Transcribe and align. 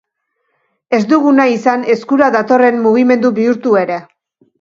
Ez 0.97 1.01
dugu 1.11 1.33
nahi 1.39 1.53
izan 1.57 1.83
eskura 1.95 2.31
datorren 2.37 2.81
mugimendu 2.87 3.31
bihurtu 3.37 3.77
ere. 3.83 3.99